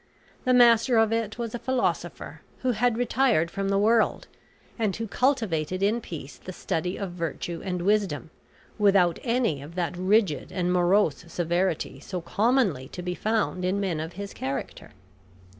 The 0.45 0.53
master 0.55 0.97
of 0.97 1.13
it 1.13 1.37
was 1.37 1.53
a 1.53 1.59
philosopher, 1.59 2.41
who 2.63 2.71
had 2.71 2.97
retired 2.97 3.51
from 3.51 3.69
the 3.69 3.77
world, 3.77 4.27
and 4.79 4.95
who 4.95 5.05
cultivated 5.07 5.83
in 5.83 6.01
peace 6.01 6.39
the 6.39 6.51
study 6.51 6.97
of 6.97 7.11
virtue 7.11 7.61
and 7.63 7.83
wisdom, 7.83 8.31
without 8.79 9.19
any 9.21 9.61
of 9.61 9.75
that 9.75 9.95
rigid 9.95 10.51
and 10.51 10.73
morose 10.73 11.25
severity 11.31 11.99
so 11.99 12.19
commonly 12.19 12.87
to 12.87 13.03
be 13.03 13.13
found 13.13 13.63
in 13.63 13.79
men 13.79 13.99
of 13.99 14.13
his 14.13 14.33
character. 14.33 14.89